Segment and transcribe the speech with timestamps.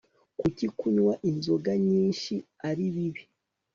[0.39, 2.33] Kuki kunywa inzoga nyinshi
[2.69, 3.23] ari bibi